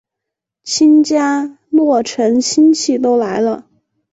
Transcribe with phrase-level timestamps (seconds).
[0.63, 3.67] 新家落成亲戚都来了